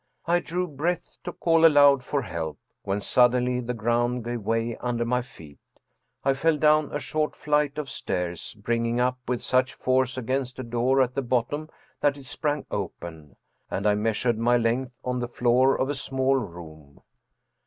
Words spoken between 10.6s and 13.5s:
door at the bottom that it sprang open,